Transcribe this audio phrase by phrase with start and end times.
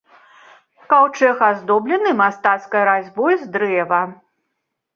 [0.93, 4.03] Каўчэг аздоблены мастацкай разьбой з дрэва.